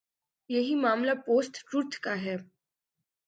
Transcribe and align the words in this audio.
یہی 0.49 0.75
معاملہ 0.75 1.11
post 1.25 1.57
truth 1.71 1.99
کا 1.99 2.21
ہے۔ 2.21 2.35